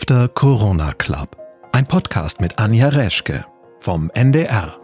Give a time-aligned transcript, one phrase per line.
[0.00, 1.36] After Corona Club.
[1.72, 3.44] Ein Podcast mit Anja Reschke
[3.80, 4.76] vom NDR.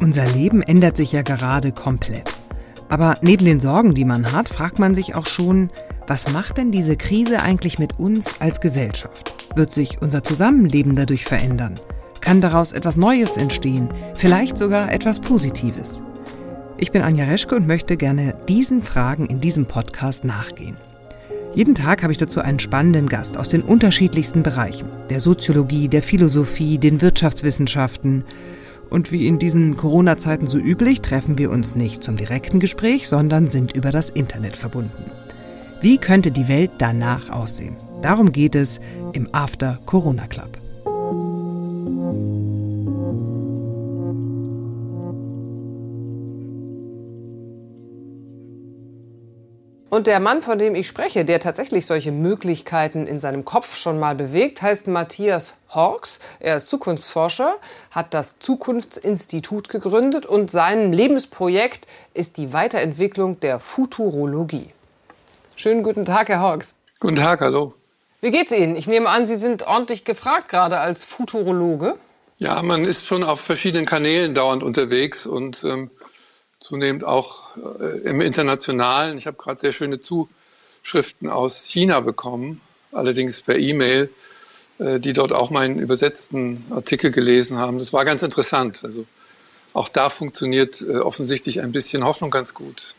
[0.00, 2.32] Unser Leben ändert sich ja gerade komplett.
[2.88, 5.68] Aber neben den Sorgen, die man hat, fragt man sich auch schon,
[6.06, 9.34] was macht denn diese Krise eigentlich mit uns als Gesellschaft?
[9.54, 11.78] Wird sich unser Zusammenleben dadurch verändern?
[12.22, 13.90] Kann daraus etwas Neues entstehen?
[14.14, 16.00] Vielleicht sogar etwas Positives?
[16.78, 20.78] Ich bin Anja Reschke und möchte gerne diesen Fragen in diesem Podcast nachgehen.
[21.54, 26.02] Jeden Tag habe ich dazu einen spannenden Gast aus den unterschiedlichsten Bereichen, der Soziologie, der
[26.02, 28.24] Philosophie, den Wirtschaftswissenschaften.
[28.88, 33.50] Und wie in diesen Corona-Zeiten so üblich, treffen wir uns nicht zum direkten Gespräch, sondern
[33.50, 35.10] sind über das Internet verbunden.
[35.82, 37.76] Wie könnte die Welt danach aussehen?
[38.00, 38.80] Darum geht es
[39.12, 40.61] im After Corona Club.
[49.92, 54.00] Und der Mann, von dem ich spreche, der tatsächlich solche Möglichkeiten in seinem Kopf schon
[54.00, 56.18] mal bewegt, heißt Matthias Horks.
[56.40, 57.56] Er ist Zukunftsforscher,
[57.90, 64.70] hat das Zukunftsinstitut gegründet und sein Lebensprojekt ist die Weiterentwicklung der Futurologie.
[65.56, 66.76] Schönen guten Tag, Herr Horks.
[66.98, 67.74] Guten Tag, hallo.
[68.22, 68.76] Wie geht's Ihnen?
[68.76, 71.96] Ich nehme an, Sie sind ordentlich gefragt, gerade als Futurologe.
[72.38, 75.90] Ja, man ist schon auf verschiedenen Kanälen dauernd unterwegs und ähm,
[76.62, 79.18] zunehmend auch äh, im Internationalen.
[79.18, 82.60] Ich habe gerade sehr schöne Zuschriften aus China bekommen,
[82.92, 84.10] allerdings per E-Mail,
[84.78, 87.78] äh, die dort auch meinen übersetzten Artikel gelesen haben.
[87.78, 88.82] Das war ganz interessant.
[88.84, 89.06] Also
[89.74, 92.94] auch da funktioniert äh, offensichtlich ein bisschen Hoffnung ganz gut.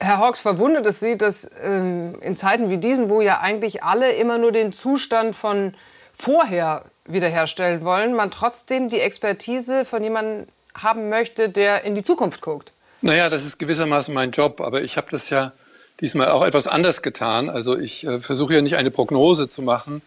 [0.00, 4.12] Herr Hawks, verwundert es Sie, dass ähm, in Zeiten wie diesen, wo ja eigentlich alle
[4.12, 5.74] immer nur den Zustand von
[6.14, 12.42] vorher wiederherstellen wollen, man trotzdem die Expertise von jemandem haben möchte, der in die Zukunft
[12.42, 12.72] guckt?
[13.00, 15.52] Naja, das ist gewissermaßen mein Job, aber ich habe das ja
[16.00, 17.48] diesmal auch etwas anders getan.
[17.48, 20.02] Also ich äh, versuche ja nicht eine Prognose zu machen.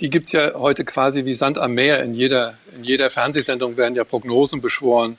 [0.00, 2.02] Die gibt es ja heute quasi wie Sand am Meer.
[2.02, 5.16] In jeder, in jeder Fernsehsendung werden ja Prognosen beschworen.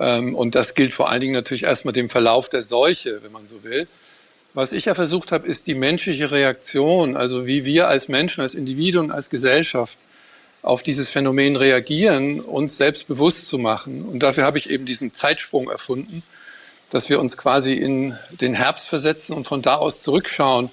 [0.00, 3.46] Ähm, und das gilt vor allen Dingen natürlich erstmal dem Verlauf der Seuche, wenn man
[3.46, 3.86] so will.
[4.54, 8.54] Was ich ja versucht habe, ist die menschliche Reaktion, also wie wir als Menschen, als
[8.54, 9.98] Individuen, als Gesellschaft
[10.62, 14.06] auf dieses Phänomen reagieren, uns selbst bewusst zu machen.
[14.06, 16.22] Und dafür habe ich eben diesen Zeitsprung erfunden
[16.90, 20.70] dass wir uns quasi in den Herbst versetzen und von da aus zurückschauen,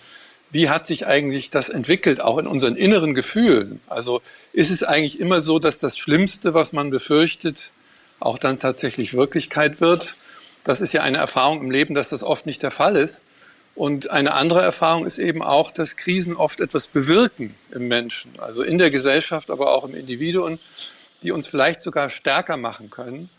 [0.52, 3.82] wie hat sich eigentlich das entwickelt, auch in unseren inneren Gefühlen.
[3.88, 4.22] Also
[4.54, 7.72] ist es eigentlich immer so, dass das Schlimmste, was man befürchtet,
[8.20, 10.16] auch dann tatsächlich Wirklichkeit wird.
[10.64, 13.22] Das ist ja eine Erfahrung im Leben, dass das oft nicht der Fall ist.
[13.76, 18.64] Und eine andere Erfahrung ist eben auch, dass Krisen oft etwas bewirken im Menschen, also
[18.64, 20.60] in der Gesellschaft, aber auch im Individuum,
[21.24, 23.30] die uns vielleicht sogar stärker machen können.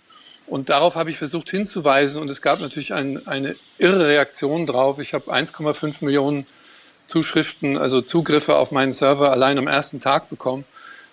[0.46, 4.98] Und darauf habe ich versucht hinzuweisen und es gab natürlich ein, eine irre Reaktion drauf.
[4.98, 6.46] Ich habe 1,5 Millionen
[7.06, 10.64] Zuschriften, also Zugriffe auf meinen Server allein am ersten Tag bekommen.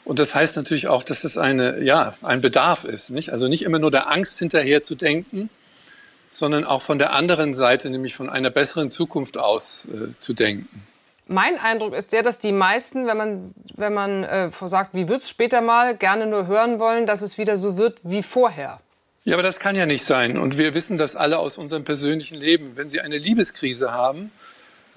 [0.06, 3.10] Und das heißt natürlich auch, dass es eine, ja, ein Bedarf ist.
[3.10, 3.32] Nicht?
[3.32, 5.50] Also nicht immer nur der Angst hinterher zu denken,
[6.30, 10.84] sondern auch von der anderen Seite, nämlich von einer besseren Zukunft aus äh, zu denken.
[11.28, 15.24] Mein Eindruck ist der, dass die meisten, wenn man, wenn man äh, sagt, wie wird
[15.24, 18.80] es später mal, gerne nur hören wollen, dass es wieder so wird wie vorher.
[19.26, 20.38] Ja, aber das kann ja nicht sein.
[20.38, 22.74] Und wir wissen das alle aus unserem persönlichen Leben.
[22.76, 24.32] Wenn Sie eine Liebeskrise haben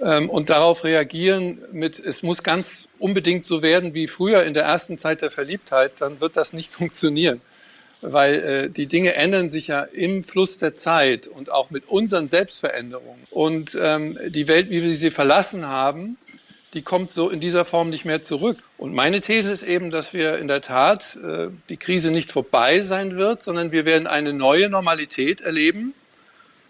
[0.00, 4.64] ähm, und darauf reagieren mit, es muss ganz unbedingt so werden wie früher in der
[4.64, 7.40] ersten Zeit der Verliebtheit, dann wird das nicht funktionieren.
[8.00, 12.26] Weil äh, die Dinge ändern sich ja im Fluss der Zeit und auch mit unseren
[12.26, 13.22] Selbstveränderungen.
[13.30, 16.18] Und ähm, die Welt, wie wir sie verlassen haben,
[16.76, 18.58] die kommt so in dieser Form nicht mehr zurück.
[18.76, 22.80] Und meine These ist eben, dass wir in der Tat äh, die Krise nicht vorbei
[22.80, 25.94] sein wird, sondern wir werden eine neue Normalität erleben.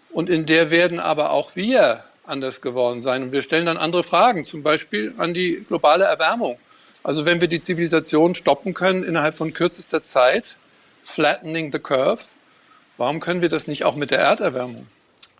[0.09, 3.21] Und in der werden aber auch wir anders geworden sein.
[3.21, 6.57] Und wir stellen dann andere Fragen, zum Beispiel an die globale Erwärmung.
[7.03, 10.55] Also wenn wir die Zivilisation stoppen können innerhalb von kürzester Zeit,
[11.03, 12.23] flattening the curve,
[12.95, 14.87] warum können wir das nicht auch mit der Erderwärmung?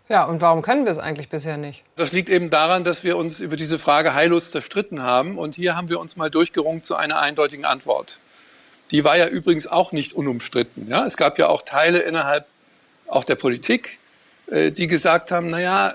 [0.09, 1.83] Ja, und warum können wir es eigentlich bisher nicht?
[1.97, 5.37] Das liegt eben daran, dass wir uns über diese Frage heillos zerstritten haben.
[5.37, 8.19] Und hier haben wir uns mal durchgerungen zu einer eindeutigen Antwort.
[8.91, 10.87] Die war ja übrigens auch nicht unumstritten.
[10.87, 11.05] Ja?
[11.05, 12.45] Es gab ja auch Teile innerhalb
[13.07, 13.99] auch der Politik,
[14.49, 15.93] äh, die gesagt haben, naja,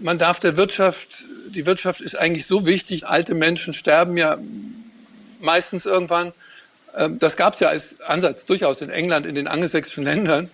[0.00, 4.38] man darf der Wirtschaft, die Wirtschaft ist eigentlich so wichtig, alte Menschen sterben ja
[5.40, 6.32] meistens irgendwann.
[6.96, 10.48] Ähm, das gab es ja als Ansatz durchaus in England, in den angelsächsischen Ländern.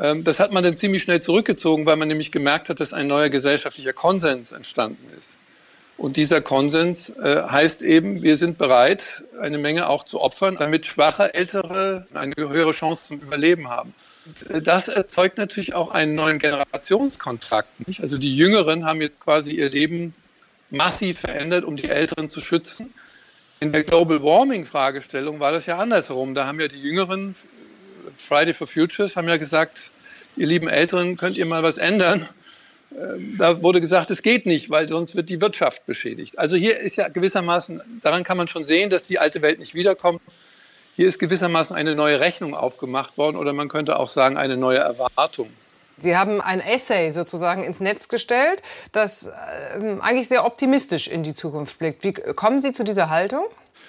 [0.00, 3.06] Ähm, das hat man dann ziemlich schnell zurückgezogen, weil man nämlich gemerkt hat, dass ein
[3.06, 5.36] neuer gesellschaftlicher Konsens entstanden ist.
[5.96, 10.84] Und dieser Konsens äh, heißt eben, wir sind bereit, eine Menge auch zu opfern, damit
[10.84, 13.94] schwache Ältere eine höhere Chance zum Überleben haben.
[14.50, 17.88] Äh, das erzeugt natürlich auch einen neuen Generationskontrakt.
[17.88, 18.02] Nicht?
[18.02, 20.14] Also die Jüngeren haben jetzt quasi ihr Leben
[20.70, 22.92] massiv verändert, um die Älteren zu schützen.
[23.60, 26.34] In der Global Warming Fragestellung war das ja andersherum.
[26.34, 27.34] Da haben ja die Jüngeren,
[28.16, 29.90] Friday for Futures, haben ja gesagt,
[30.36, 32.28] ihr lieben Älteren, könnt ihr mal was ändern?
[32.92, 36.38] Ähm, da wurde gesagt, es geht nicht, weil sonst wird die Wirtschaft beschädigt.
[36.38, 39.74] Also hier ist ja gewissermaßen, daran kann man schon sehen, dass die alte Welt nicht
[39.74, 40.20] wiederkommt.
[40.94, 44.78] Hier ist gewissermaßen eine neue Rechnung aufgemacht worden oder man könnte auch sagen, eine neue
[44.78, 45.50] Erwartung.
[45.98, 48.62] Sie haben ein Essay sozusagen ins Netz gestellt,
[48.92, 49.32] das äh,
[50.00, 52.04] eigentlich sehr optimistisch in die Zukunft blickt.
[52.04, 53.44] Wie kommen Sie zu dieser Haltung?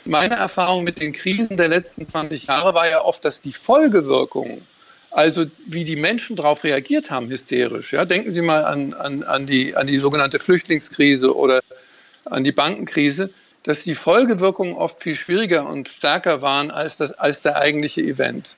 [0.05, 4.65] Meine Erfahrung mit den Krisen der letzten 20 Jahre war ja oft, dass die Folgewirkungen,
[5.11, 7.93] also wie die Menschen darauf reagiert haben, hysterisch.
[7.93, 11.61] Ja, denken Sie mal an, an, an, die, an die sogenannte Flüchtlingskrise oder
[12.25, 13.31] an die Bankenkrise,
[13.63, 18.55] dass die Folgewirkungen oft viel schwieriger und stärker waren als, das, als der eigentliche Event.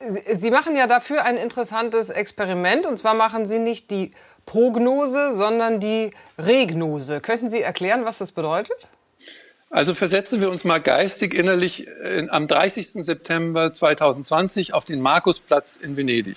[0.00, 2.86] Sie machen ja dafür ein interessantes Experiment.
[2.86, 4.10] Und zwar machen Sie nicht die
[4.44, 7.20] Prognose, sondern die Regnose.
[7.20, 8.76] Könnten Sie erklären, was das bedeutet?
[9.74, 13.04] Also versetzen wir uns mal geistig innerlich in, am 30.
[13.04, 16.36] September 2020 auf den Markusplatz in Venedig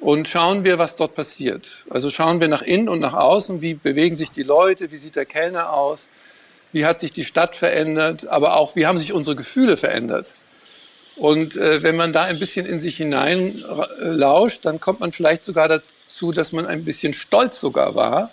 [0.00, 1.84] und schauen wir, was dort passiert.
[1.88, 5.14] Also schauen wir nach innen und nach außen, wie bewegen sich die Leute, wie sieht
[5.14, 6.08] der Kellner aus,
[6.72, 10.26] wie hat sich die Stadt verändert, aber auch wie haben sich unsere Gefühle verändert.
[11.14, 13.62] Und äh, wenn man da ein bisschen in sich hinein
[14.00, 18.32] äh, lauscht, dann kommt man vielleicht sogar dazu, dass man ein bisschen stolz sogar war,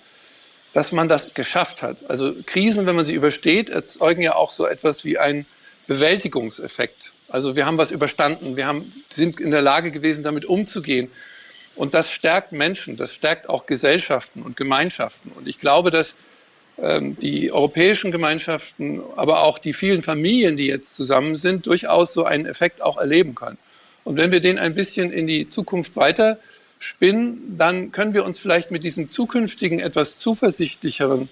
[0.73, 1.97] dass man das geschafft hat.
[2.07, 5.45] Also Krisen, wenn man sie übersteht, erzeugen ja auch so etwas wie einen
[5.87, 7.13] Bewältigungseffekt.
[7.27, 11.09] Also wir haben was überstanden, wir haben, sind in der Lage gewesen, damit umzugehen.
[11.75, 15.31] Und das stärkt Menschen, das stärkt auch Gesellschaften und Gemeinschaften.
[15.31, 16.15] Und ich glaube, dass
[16.81, 22.25] ähm, die europäischen Gemeinschaften, aber auch die vielen Familien, die jetzt zusammen sind, durchaus so
[22.25, 23.57] einen Effekt auch erleben können.
[24.03, 26.39] Und wenn wir den ein bisschen in die Zukunft weiter
[26.79, 31.29] spinnen, dann können wir uns vielleicht mit diesem zukünftigen, etwas zuversichtlicheren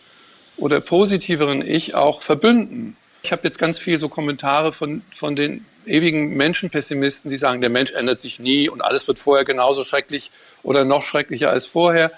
[0.57, 2.97] oder positiveren Ich auch verbünden.
[3.23, 7.69] Ich habe jetzt ganz viel so Kommentare von, von den ewigen Menschenpessimisten, die sagen, der
[7.69, 10.31] Mensch ändert sich nie und alles wird vorher genauso schrecklich
[10.63, 12.11] oder noch schrecklicher als vorher.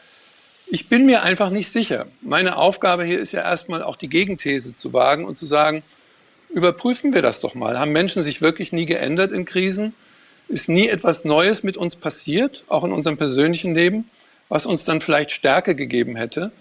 [0.68, 2.08] Ich bin mir einfach nicht sicher.
[2.22, 5.84] Meine Aufgabe hier ist ja erstmal auch die Gegenthese zu wagen und zu sagen,
[6.50, 7.80] überprüfen wir das doch mal.
[7.80, 9.94] Haben Menschen sich wirklich nie geändert in Krisen?
[10.50, 14.10] Ist nie etwas Neues mit uns passiert, auch in unserem persönlichen Leben,
[14.50, 16.52] was uns dann vielleicht Stärke gegeben hätte?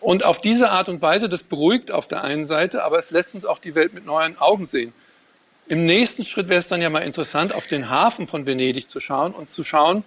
[0.00, 3.34] Und auf diese Art und Weise, das beruhigt auf der einen Seite, aber es lässt
[3.34, 4.92] uns auch die Welt mit neuen Augen sehen.
[5.66, 9.00] Im nächsten Schritt wäre es dann ja mal interessant, auf den Hafen von Venedig zu
[9.00, 10.04] schauen und zu schauen,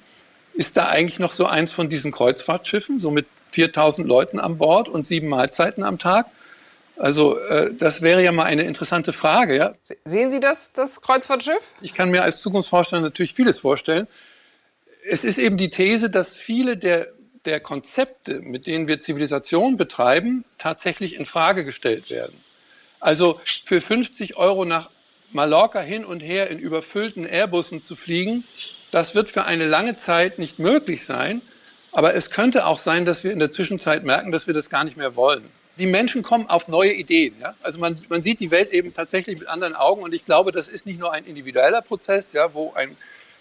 [0.53, 4.87] ist da eigentlich noch so eins von diesen Kreuzfahrtschiffen, so mit 4000 Leuten an Bord
[4.87, 6.27] und sieben Mahlzeiten am Tag?
[6.99, 9.55] Also äh, das wäre ja mal eine interessante Frage.
[9.55, 9.73] Ja?
[10.03, 11.71] Sehen Sie das, das Kreuzfahrtschiff?
[11.79, 14.05] Ich kann mir als Zukunftsforscher natürlich vieles vorstellen.
[15.09, 17.07] Es ist eben die These, dass viele der,
[17.45, 22.35] der Konzepte, mit denen wir Zivilisation betreiben, tatsächlich in Frage gestellt werden.
[22.99, 24.89] Also für 50 Euro nach
[25.31, 28.43] Mallorca hin und her in überfüllten Airbussen zu fliegen,
[28.91, 31.41] das wird für eine lange Zeit nicht möglich sein.
[31.93, 34.83] Aber es könnte auch sein, dass wir in der Zwischenzeit merken, dass wir das gar
[34.83, 35.49] nicht mehr wollen.
[35.79, 37.33] Die Menschen kommen auf neue Ideen.
[37.41, 37.55] Ja?
[37.63, 40.03] Also man, man sieht die Welt eben tatsächlich mit anderen Augen.
[40.03, 42.95] Und ich glaube, das ist nicht nur ein individueller Prozess, ja, wo ein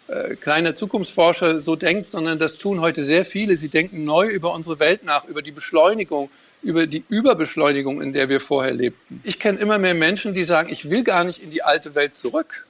[0.08, 3.58] äh, kleiner Zukunftsforscher so denkt, sondern das tun heute sehr viele.
[3.58, 6.30] Sie denken neu über unsere Welt nach, über die Beschleunigung,
[6.62, 9.20] über die Überbeschleunigung, in der wir vorher lebten.
[9.24, 12.16] Ich kenne immer mehr Menschen, die sagen, ich will gar nicht in die alte Welt
[12.16, 12.64] zurück.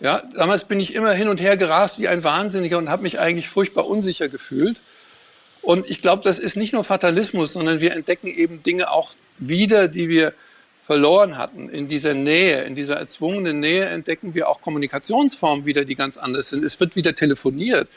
[0.00, 3.20] Ja, damals bin ich immer hin und her gerast wie ein Wahnsinniger und habe mich
[3.20, 4.78] eigentlich furchtbar unsicher gefühlt.
[5.62, 9.88] Und ich glaube, das ist nicht nur Fatalismus, sondern wir entdecken eben Dinge auch wieder,
[9.88, 10.34] die wir
[10.82, 11.68] verloren hatten.
[11.68, 16.50] In dieser Nähe, in dieser erzwungenen Nähe entdecken wir auch Kommunikationsformen wieder, die ganz anders
[16.50, 16.64] sind.
[16.64, 17.88] Es wird wieder telefoniert.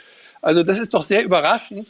[0.41, 1.89] Also das ist doch sehr überraschend,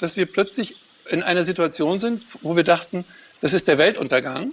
[0.00, 0.74] dass wir plötzlich
[1.08, 3.04] in einer Situation sind, wo wir dachten,
[3.40, 4.50] das ist der Weltuntergang.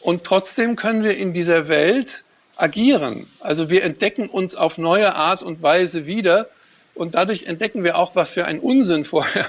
[0.00, 2.24] Und trotzdem können wir in dieser Welt
[2.56, 3.26] agieren.
[3.40, 6.48] Also wir entdecken uns auf neue Art und Weise wieder.
[6.94, 9.46] Und dadurch entdecken wir auch, was für ein Unsinn vorher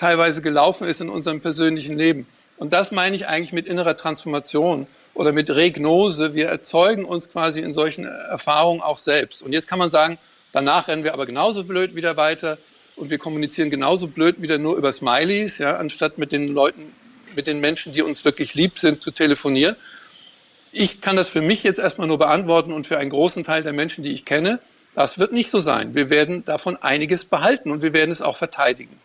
[0.00, 2.26] teilweise gelaufen ist in unserem persönlichen Leben.
[2.56, 6.34] Und das meine ich eigentlich mit innerer Transformation oder mit Regnose.
[6.34, 9.42] Wir erzeugen uns quasi in solchen Erfahrungen auch selbst.
[9.42, 10.18] Und jetzt kann man sagen,
[10.52, 12.56] danach rennen wir aber genauso blöd wieder weiter
[12.96, 16.92] und wir kommunizieren genauso blöd wieder nur über Smileys, ja, anstatt mit den Leuten,
[17.36, 19.76] mit den Menschen, die uns wirklich lieb sind, zu telefonieren.
[20.72, 23.72] Ich kann das für mich jetzt erstmal nur beantworten und für einen großen Teil der
[23.72, 24.60] Menschen, die ich kenne,
[24.94, 25.94] das wird nicht so sein.
[25.94, 28.98] Wir werden davon einiges behalten und wir werden es auch verteidigen.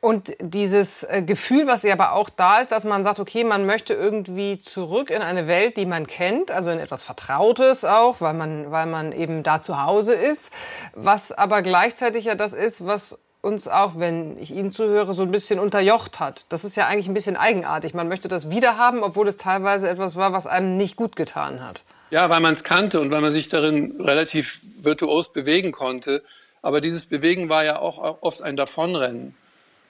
[0.00, 3.66] Und dieses äh, Gefühl, was ja aber auch da ist, dass man sagt, okay, man
[3.66, 8.34] möchte irgendwie zurück in eine Welt, die man kennt, also in etwas Vertrautes auch, weil
[8.34, 10.52] man, weil man eben da zu Hause ist,
[10.94, 15.30] was aber gleichzeitig ja das ist, was uns auch, wenn ich Ihnen zuhöre, so ein
[15.30, 16.46] bisschen unterjocht hat.
[16.50, 17.94] Das ist ja eigentlich ein bisschen eigenartig.
[17.94, 21.84] Man möchte das wiederhaben, obwohl es teilweise etwas war, was einem nicht gut getan hat.
[22.10, 26.22] Ja, weil man es kannte und weil man sich darin relativ virtuos bewegen konnte.
[26.60, 29.34] Aber dieses Bewegen war ja auch oft ein Davonrennen.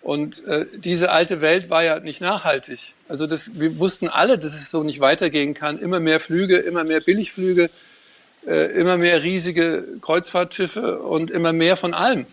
[0.07, 2.95] Und äh, diese alte Welt war ja nicht nachhaltig.
[3.09, 5.81] Also das, wir wussten alle, dass es so nicht weitergehen kann.
[5.81, 7.71] Immer mehr Flüge, immer mehr Billigflüge,
[8.47, 12.25] äh, immer mehr riesige Kreuzfahrtschiffe und immer mehr von allem.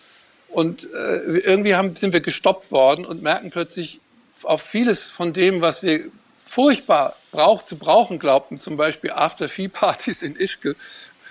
[0.49, 3.99] Und äh, irgendwie haben, sind wir gestoppt worden und merken plötzlich
[4.43, 6.11] auf vieles von dem, was wir
[6.45, 10.75] furchtbar brauch, zu brauchen glaubten, zum Beispiel After-Ski-Partys in Ischke,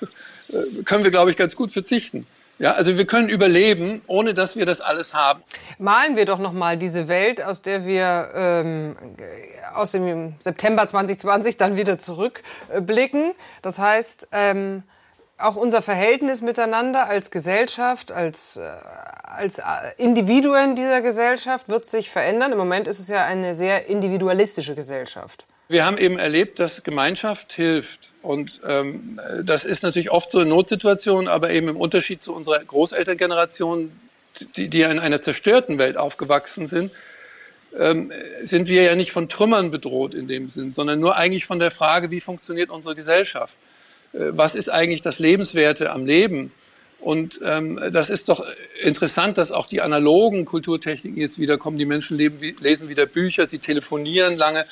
[0.49, 2.27] äh, können wir, glaube ich, ganz gut verzichten.
[2.59, 5.43] Ja, also wir können überleben, ohne dass wir das alles haben.
[5.79, 8.97] Malen wir doch noch mal diese Welt, aus der wir ähm,
[9.75, 13.33] aus dem September 2020 dann wieder zurückblicken.
[13.63, 14.85] Das heißt, ähm,
[15.39, 18.71] auch unser Verhältnis miteinander als Gesellschaft, als, äh,
[19.25, 19.63] als äh,
[19.97, 22.53] Individuen dieser Gesellschaft wird sich verändern.
[22.53, 25.47] Im Moment ist es ja eine sehr individualistische Gesellschaft.
[25.73, 28.12] Wir haben eben erlebt, dass Gemeinschaft hilft.
[28.21, 32.62] Und ähm, das ist natürlich oft so in Notsituationen, aber eben im Unterschied zu unserer
[32.62, 33.91] Großelterngeneration,
[34.57, 36.93] die, die ja in einer zerstörten Welt aufgewachsen sind,
[37.79, 38.12] ähm,
[38.43, 41.71] sind wir ja nicht von Trümmern bedroht in dem Sinn, sondern nur eigentlich von der
[41.71, 43.57] Frage, wie funktioniert unsere Gesellschaft?
[44.12, 46.52] Äh, was ist eigentlich das Lebenswerte am Leben?
[47.02, 48.45] Und ähm, das ist doch
[48.81, 51.76] interessant, dass auch die analogen Kulturtechniken jetzt wiederkommen.
[51.76, 54.67] Die Menschen leben, lesen wieder Bücher, sie telefonieren lange.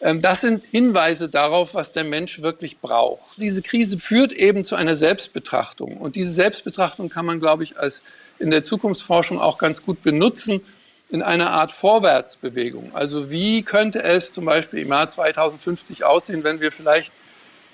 [0.00, 3.36] Ähm, das sind Hinweise darauf, was der Mensch wirklich braucht.
[3.36, 5.96] Diese Krise führt eben zu einer Selbstbetrachtung.
[5.96, 8.02] Und diese Selbstbetrachtung kann man, glaube ich, als
[8.38, 10.62] in der Zukunftsforschung auch ganz gut benutzen
[11.10, 12.92] in einer Art Vorwärtsbewegung.
[12.94, 17.12] Also wie könnte es zum Beispiel im Jahr 2050 aussehen, wenn wir vielleicht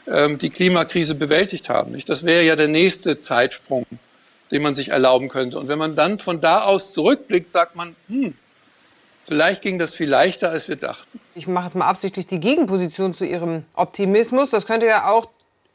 [0.07, 1.93] ähm, die Klimakrise bewältigt haben?
[1.93, 2.09] Nicht?
[2.09, 3.87] Das wäre ja der nächste Zeitsprung,
[4.51, 5.59] den man sich erlauben könnte.
[5.59, 8.35] Und wenn man dann von da aus zurückblickt, sagt man, hm,
[9.27, 11.21] Vielleicht ging das viel leichter, als wir dachten.
[11.35, 14.51] Ich mache jetzt mal absichtlich die Gegenposition zu Ihrem Optimismus.
[14.51, 15.29] Das könnte ja auch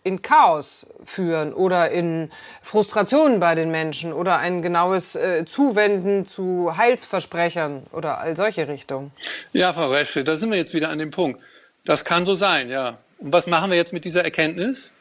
[0.03, 2.31] in Chaos führen oder in
[2.62, 9.12] Frustrationen bei den Menschen oder ein genaues äh, Zuwenden zu Heilsversprechern oder all solche Richtungen.
[9.53, 11.39] Ja, Frau Reschke, da sind wir jetzt wieder an dem Punkt.
[11.86, 12.98] Das kann so sein, ja.
[13.20, 14.91] Und was machen wir jetzt mit dieser Erkenntnis?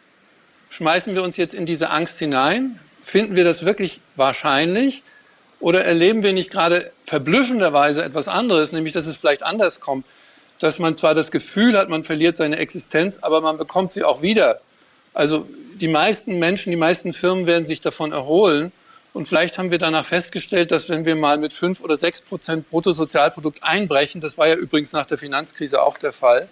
[0.71, 2.79] Schmeißen wir uns jetzt in diese Angst hinein?
[3.05, 5.03] Finden wir das wirklich wahrscheinlich?
[5.61, 10.07] Oder erleben wir nicht gerade verblüffenderweise etwas anderes, nämlich dass es vielleicht anders kommt,
[10.59, 14.23] dass man zwar das Gefühl hat, man verliert seine Existenz, aber man bekommt sie auch
[14.23, 14.61] wieder.
[15.15, 15.47] Also
[15.81, 18.73] die meisten Menschen, die meisten Firmen werden sich davon erholen.
[19.13, 22.71] Und vielleicht haben wir danach festgestellt, dass wenn wir mal mit fünf oder sechs Prozent
[22.71, 26.49] Bruttosozialprodukt einbrechen, das war ja übrigens nach der Finanzkrise auch der Fall,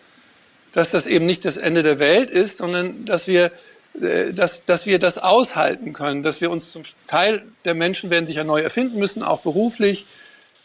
[0.73, 3.53] dass das eben nicht das Ende der Welt ist, sondern dass wir
[4.01, 8.37] dass, dass wir das aushalten können, dass wir uns zum Teil der Menschen werden sich
[8.37, 10.07] ja neu erfinden müssen, auch beruflich.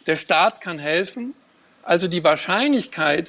[0.05, 1.33] Der Staat kann helfen.
[1.83, 3.27] Also die Wahrscheinlichkeit,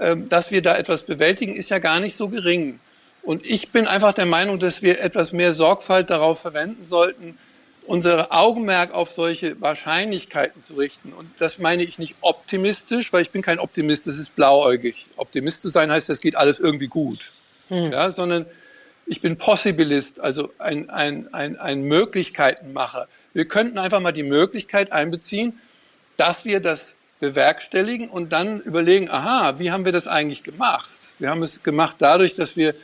[0.00, 2.80] ähm, dass wir da etwas bewältigen, ist ja gar nicht so gering.
[3.22, 7.38] Und ich bin einfach der Meinung, dass wir etwas mehr Sorgfalt darauf verwenden sollten,
[7.86, 11.12] unser Augenmerk auf solche Wahrscheinlichkeiten zu richten.
[11.12, 15.06] Und das meine ich nicht optimistisch, weil ich bin kein Optimist, das ist blauäugig.
[15.16, 17.32] Optimist zu sein heißt, das geht alles irgendwie gut.
[17.68, 17.92] Hm.
[17.92, 18.46] Ja, sondern
[19.06, 23.08] ich bin Possibilist, also ein, ein, ein, ein Möglichkeitenmacher.
[23.32, 25.58] Wir könnten einfach mal die Möglichkeit einbeziehen,
[26.16, 30.90] dass wir das bewerkstelligen und dann überlegen, aha, wie haben wir das eigentlich gemacht?
[31.18, 32.74] Wir haben es gemacht dadurch, dass wir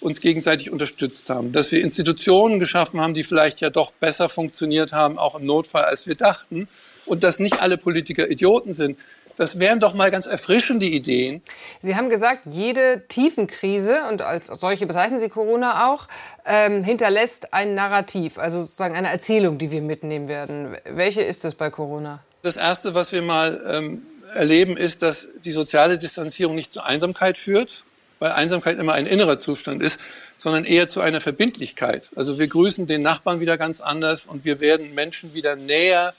[0.00, 4.92] uns gegenseitig unterstützt haben, dass wir Institutionen geschaffen haben, die vielleicht ja doch besser funktioniert
[4.92, 6.68] haben, auch im Notfall, als wir dachten,
[7.06, 8.98] und dass nicht alle Politiker Idioten sind.
[9.36, 11.42] Das wären doch mal ganz erfrischende Ideen.
[11.80, 16.08] Sie haben gesagt, jede Tiefenkrise, und als solche bezeichnen Sie Corona auch,
[16.44, 20.76] ähm, hinterlässt ein Narrativ, also sozusagen eine Erzählung, die wir mitnehmen werden.
[20.84, 22.20] Welche ist es bei Corona?
[22.42, 24.02] Das Erste, was wir mal ähm,
[24.34, 27.84] erleben, ist, dass die soziale Distanzierung nicht zur Einsamkeit führt,
[28.18, 30.00] weil Einsamkeit immer ein innerer Zustand ist,
[30.38, 32.04] sondern eher zu einer Verbindlichkeit.
[32.16, 36.14] Also wir grüßen den Nachbarn wieder ganz anders und wir werden Menschen wieder näher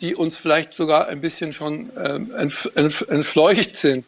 [0.00, 4.04] die uns vielleicht sogar ein bisschen schon ähm, entfleucht sind.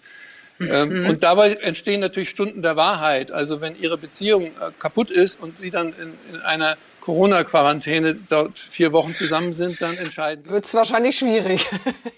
[0.61, 1.07] Ähm, mhm.
[1.11, 3.31] Und dabei entstehen natürlich Stunden der Wahrheit.
[3.31, 8.59] Also wenn Ihre Beziehung äh, kaputt ist und Sie dann in, in einer Corona-Quarantäne dort
[8.59, 10.51] vier Wochen zusammen sind, dann entscheiden Sie.
[10.51, 11.65] Wird es wahrscheinlich schwierig.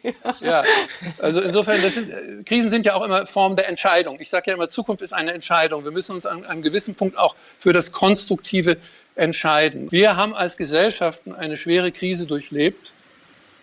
[0.03, 0.13] ja.
[0.41, 0.65] ja.
[1.19, 4.19] also insofern, sind, äh, Krisen sind ja auch immer Form der Entscheidung.
[4.21, 5.85] Ich sage ja immer, Zukunft ist eine Entscheidung.
[5.85, 8.77] Wir müssen uns an einem gewissen Punkt auch für das Konstruktive
[9.17, 9.91] entscheiden.
[9.91, 12.93] Wir haben als Gesellschaften eine schwere Krise durchlebt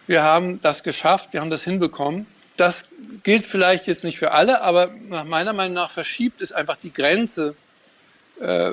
[0.07, 2.25] wir haben das geschafft, wir haben das hinbekommen.
[2.57, 2.89] Das
[3.23, 6.93] gilt vielleicht jetzt nicht für alle, aber nach meiner Meinung nach verschiebt es einfach die
[6.93, 7.55] Grenze
[8.39, 8.71] äh,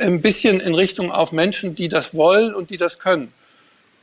[0.00, 3.32] ein bisschen in Richtung auf Menschen, die das wollen und die das können.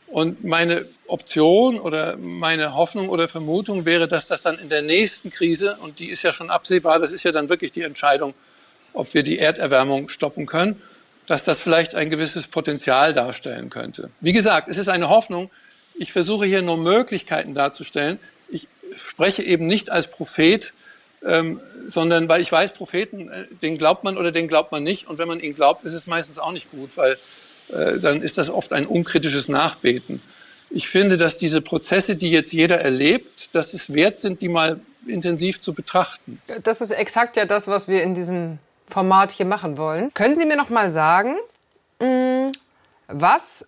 [0.08, 5.32] Und meine Option oder meine Hoffnung oder Vermutung wäre, dass das dann in der nächsten
[5.32, 8.34] Krise, und die ist ja schon absehbar, das ist ja dann wirklich die Entscheidung,
[8.94, 10.82] ob wir die Erderwärmung stoppen können,
[11.28, 14.10] dass das vielleicht ein gewisses Potenzial darstellen könnte.
[14.22, 15.52] Wie gesagt, es ist eine Hoffnung.
[15.98, 18.20] Ich versuche hier nur Möglichkeiten darzustellen.
[18.50, 20.74] Ich spreche eben nicht als Prophet,
[21.26, 25.08] ähm, sondern weil ich weiß, Propheten, äh, den glaubt man oder den glaubt man nicht.
[25.08, 27.18] Und wenn man ihn glaubt, ist es meistens auch nicht gut, weil
[27.70, 30.22] äh, dann ist das oft ein unkritisches Nachbeten.
[30.70, 34.80] Ich finde, dass diese Prozesse, die jetzt jeder erlebt, dass es wert sind, die mal
[35.08, 36.42] intensiv zu betrachten.
[36.64, 40.14] Das ist exakt ja das, was wir in diesem Format hier machen wollen.
[40.14, 41.36] Können Sie mir noch mal sagen,
[42.00, 42.52] mm,
[43.08, 43.66] was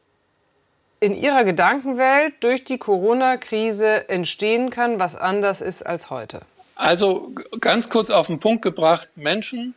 [1.00, 6.42] in Ihrer Gedankenwelt durch die Corona-Krise entstehen kann, was anders ist als heute?
[6.76, 9.74] Also ganz kurz auf den Punkt gebracht, Menschen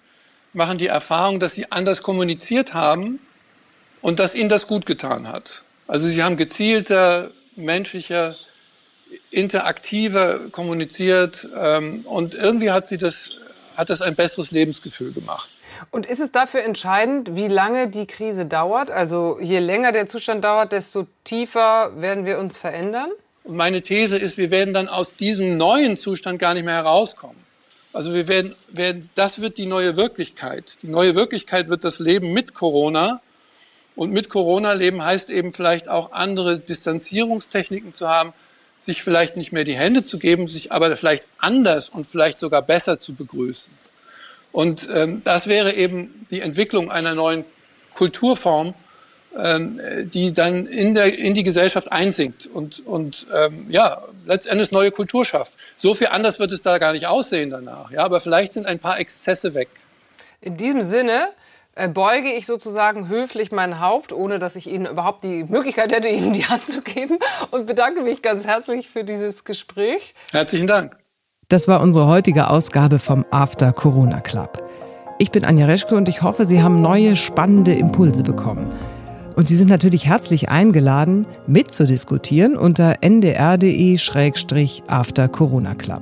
[0.53, 3.19] machen die Erfahrung, dass sie anders kommuniziert haben
[4.03, 5.63] und dass ihnen das gut getan hat.
[5.89, 8.37] Also sie haben gezielter, menschlicher,
[9.31, 13.31] interaktiver kommuniziert ähm, und irgendwie hat sie das,
[13.77, 15.49] hat das ein besseres Lebensgefühl gemacht.
[15.91, 18.91] Und ist es dafür entscheidend, wie lange die Krise dauert?
[18.91, 23.11] Also je länger der Zustand dauert, desto tiefer werden wir uns verändern?
[23.45, 27.37] Meine These ist, wir werden dann aus diesem neuen Zustand gar nicht mehr herauskommen.
[27.93, 30.79] Also wir werden, werden, das wird die neue Wirklichkeit.
[30.83, 33.21] Die neue Wirklichkeit wird das Leben mit Corona.
[33.95, 38.33] Und mit Corona leben heißt eben vielleicht auch andere Distanzierungstechniken zu haben,
[38.87, 42.63] sich vielleicht nicht mehr die Hände zu geben, sich aber vielleicht anders und vielleicht sogar
[42.63, 43.73] besser zu begrüßen.
[44.53, 47.45] Und ähm, das wäre eben die Entwicklung einer neuen
[47.95, 48.75] Kulturform,
[49.37, 54.91] ähm, die dann in, der, in die Gesellschaft einsinkt und, und ähm, ja, letztendlich neue
[54.91, 55.55] Kultur schafft.
[55.79, 57.91] So viel anders wird es da gar nicht aussehen danach.
[57.91, 59.69] Ja, aber vielleicht sind ein paar Exzesse weg.
[60.43, 61.29] In diesem Sinne
[61.75, 66.09] äh, beuge ich sozusagen höflich mein Haupt, ohne dass ich Ihnen überhaupt die Möglichkeit hätte,
[66.11, 67.19] Ihnen die Hand zu geben
[67.51, 70.15] und bedanke mich ganz herzlich für dieses Gespräch.
[70.33, 71.02] Herzlichen Dank.
[71.53, 74.65] Das war unsere heutige Ausgabe vom After Corona Club.
[75.19, 78.65] Ich bin Anja Reschke und ich hoffe, Sie haben neue spannende Impulse bekommen.
[79.37, 83.69] Und Sie sind natürlich herzlich eingeladen, mitzudiskutieren unter ndr.de-after
[85.29, 86.01] Corona Club.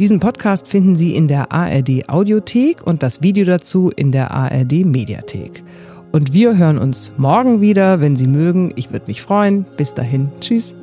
[0.00, 4.84] Diesen Podcast finden Sie in der ARD Audiothek und das Video dazu in der ARD
[4.84, 5.62] Mediathek.
[6.10, 8.72] Und wir hören uns morgen wieder, wenn Sie mögen.
[8.74, 9.64] Ich würde mich freuen.
[9.76, 10.32] Bis dahin.
[10.40, 10.74] Tschüss.